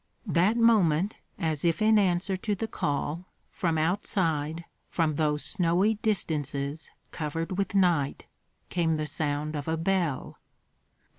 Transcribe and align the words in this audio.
That 0.25 0.57
moment, 0.57 1.17
as 1.37 1.63
if 1.63 1.79
in 1.79 1.99
answer 1.99 2.35
to 2.35 2.55
the 2.55 2.67
call, 2.67 3.27
from 3.51 3.77
outside, 3.77 4.65
from 4.89 5.13
those 5.13 5.45
snowy 5.45 5.93
distances 6.01 6.89
covered 7.11 7.55
with 7.59 7.75
night, 7.75 8.25
came 8.69 8.97
the 8.97 9.05
sound 9.05 9.55
of 9.55 9.67
a 9.67 9.77
bell. 9.77 10.39